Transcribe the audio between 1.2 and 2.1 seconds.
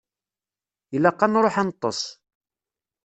ad nṛuḥ ad neṭṭeṣ.